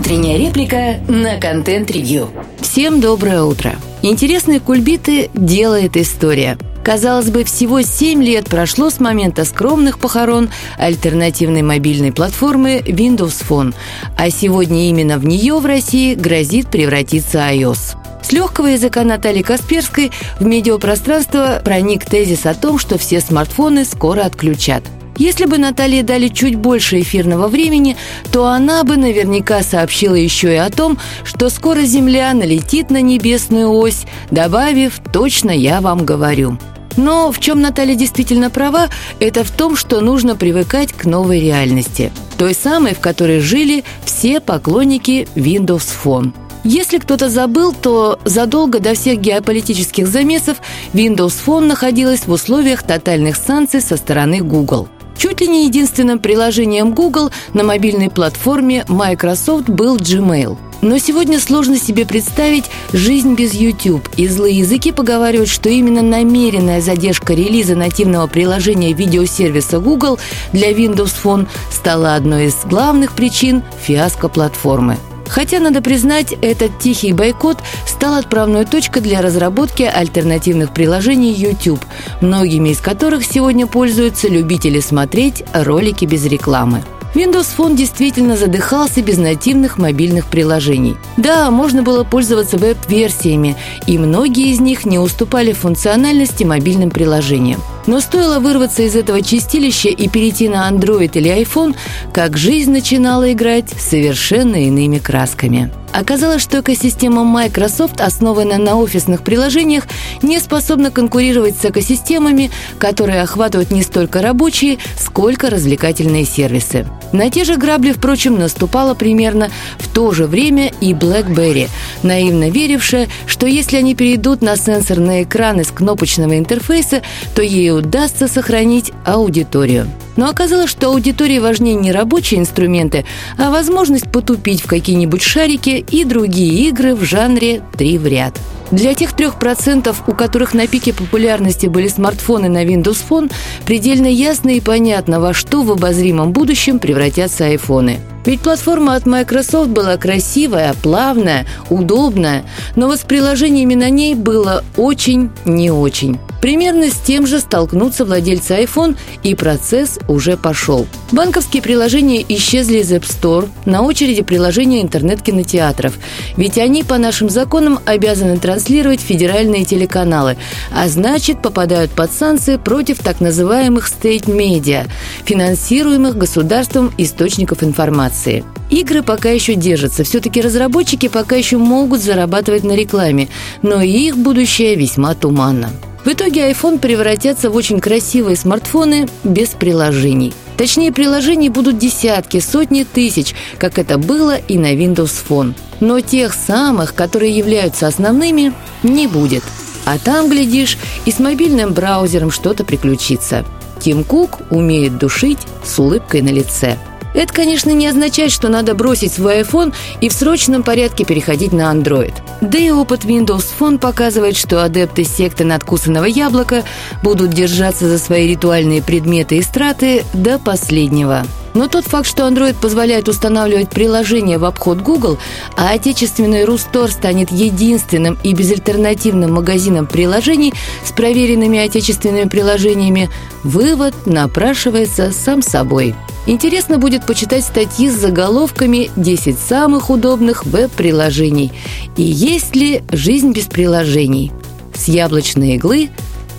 [0.00, 2.30] Утренняя реплика на контент-ревью.
[2.58, 3.74] Всем доброе утро.
[4.00, 6.56] Интересные кульбиты делает история.
[6.82, 13.74] Казалось бы, всего 7 лет прошло с момента скромных похорон альтернативной мобильной платформы Windows Phone,
[14.16, 17.96] а сегодня именно в нее в России грозит превратиться iOS.
[18.22, 24.22] С легкого языка Натальи Касперской в медиапространство проник тезис о том, что все смартфоны скоро
[24.22, 24.82] отключат–
[25.20, 27.94] если бы Наталье дали чуть больше эфирного времени,
[28.32, 33.70] то она бы наверняка сообщила еще и о том, что скоро Земля налетит на небесную
[33.70, 36.56] ось, добавив «точно я вам говорю».
[36.96, 38.88] Но в чем Наталья действительно права,
[39.20, 42.12] это в том, что нужно привыкать к новой реальности.
[42.38, 46.32] Той самой, в которой жили все поклонники Windows Phone.
[46.64, 50.62] Если кто-то забыл, то задолго до всех геополитических замесов
[50.94, 54.88] Windows Phone находилась в условиях тотальных санкций со стороны Google–
[55.20, 60.56] Чуть ли не единственным приложением Google на мобильной платформе Microsoft был Gmail.
[60.80, 66.80] Но сегодня сложно себе представить жизнь без YouTube, и злые языки поговаривают, что именно намеренная
[66.80, 70.18] задержка релиза нативного приложения видеосервиса Google
[70.54, 74.96] для Windows Phone стала одной из главных причин фиаско платформы–
[75.30, 81.80] Хотя, надо признать, этот тихий бойкот стал отправной точкой для разработки альтернативных приложений YouTube,
[82.20, 86.82] многими из которых сегодня пользуются любители смотреть ролики без рекламы.
[87.14, 90.96] Windows Phone действительно задыхался без нативных мобильных приложений.
[91.16, 97.60] Да, можно было пользоваться веб-версиями, и многие из них не уступали функциональности мобильным приложениям.
[97.86, 101.74] Но стоило вырваться из этого чистилища и перейти на Android или iPhone,
[102.12, 105.72] как жизнь начинала играть совершенно иными красками.
[105.92, 109.84] Оказалось, что экосистема Microsoft, основанная на офисных приложениях,
[110.22, 116.86] не способна конкурировать с экосистемами, которые охватывают не столько рабочие, сколько развлекательные сервисы.
[117.12, 121.68] На те же грабли, впрочем, наступала примерно в то же время и BlackBerry,
[122.02, 127.02] наивно верившая, что если они перейдут на сенсорный экран из кнопочного интерфейса,
[127.34, 129.88] то ей удастся сохранить аудиторию.
[130.20, 133.06] Но оказалось, что аудитории важнее не рабочие инструменты,
[133.38, 138.38] а возможность потупить в какие-нибудь шарики и другие игры в жанре «три в ряд».
[138.70, 143.32] Для тех трех процентов, у которых на пике популярности были смартфоны на Windows Phone,
[143.64, 147.98] предельно ясно и понятно, во что в обозримом будущем превратятся айфоны.
[148.26, 152.44] Ведь платформа от Microsoft была красивая, плавная, удобная,
[152.76, 156.18] но вот с приложениями на ней было очень не очень.
[156.40, 160.86] Примерно с тем же столкнутся владельцы iPhone, и процесс уже пошел.
[161.12, 165.94] Банковские приложения исчезли из App Store, на очереди приложения интернет-кинотеатров,
[166.36, 170.36] ведь они по нашим законам обязаны транслировать федеральные телеканалы,
[170.74, 174.86] а значит попадают под санкции против так называемых state-медиа,
[175.24, 178.44] финансируемых государством источников информации.
[178.70, 183.28] Игры пока еще держатся, все-таки разработчики пока еще могут зарабатывать на рекламе,
[183.62, 185.70] но их будущее весьма туманно.
[186.04, 190.32] В итоге iPhone превратятся в очень красивые смартфоны без приложений.
[190.56, 195.54] Точнее, приложений будут десятки, сотни тысяч, как это было и на Windows Phone.
[195.80, 198.52] Но тех самых, которые являются основными,
[198.82, 199.42] не будет.
[199.84, 203.44] А там, глядишь, и с мобильным браузером что-то приключится.
[203.78, 206.78] Тим Кук умеет душить с улыбкой на лице–
[207.14, 211.72] это, конечно, не означает, что надо бросить свой iPhone и в срочном порядке переходить на
[211.72, 212.14] Android.
[212.40, 216.64] Да и опыт Windows Phone показывает, что адепты секты надкусанного яблока
[217.02, 221.24] будут держаться за свои ритуальные предметы и страты до последнего.
[221.54, 225.18] Но тот факт, что Android позволяет устанавливать приложения в обход Google,
[225.56, 230.52] а отечественный Рустор станет единственным и безальтернативным магазином приложений
[230.84, 233.10] с проверенными отечественными приложениями,
[233.42, 235.94] вывод напрашивается сам собой.
[236.26, 241.52] Интересно будет почитать статьи с заголовками «10 самых удобных веб-приложений»
[241.96, 244.30] и «Есть ли жизнь без приложений?»
[244.74, 245.90] С яблочной иглы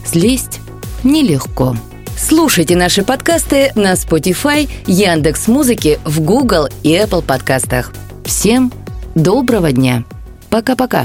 [0.06, 0.60] слезть
[1.04, 1.76] нелегко.
[2.24, 7.92] Слушайте наши подкасты на Spotify, Яндекс Музыки, в Google и Apple подкастах.
[8.24, 8.72] Всем
[9.16, 10.04] доброго дня.
[10.52, 11.00] Пока-пока.